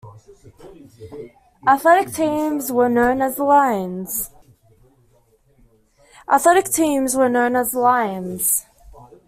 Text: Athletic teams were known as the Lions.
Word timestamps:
Athletic 1.67 2.11
teams 2.11 2.71
were 2.71 2.89
known 2.89 3.21
as 3.21 3.35
the 3.35 3.43
Lions. 3.43 4.31